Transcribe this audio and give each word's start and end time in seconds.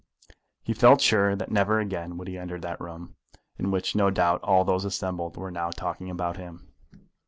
He 0.63 0.73
felt 0.73 0.99
sure 0.99 1.35
that 1.35 1.51
never 1.51 1.79
again 1.79 2.17
would 2.17 2.27
he 2.27 2.35
enter 2.35 2.59
that 2.59 2.81
room, 2.81 3.17
in 3.59 3.69
which 3.69 3.93
no 3.95 4.09
doubt 4.09 4.41
all 4.41 4.65
those 4.65 4.83
assembled 4.83 5.37
were 5.37 5.51
now 5.51 5.69
talking 5.69 6.09
about 6.09 6.37
him. 6.37 6.73